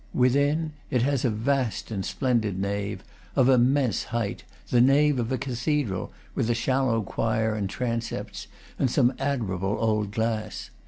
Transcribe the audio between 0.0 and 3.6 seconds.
Within, it has a vast and splendid nave, of